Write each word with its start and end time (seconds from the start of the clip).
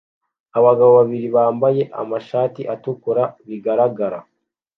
Abagabo 0.57 0.91
babiri 0.99 1.27
bambaye 1.35 1.81
amashati 2.01 2.61
atukura 2.73 3.23
bigaragara 3.47 4.19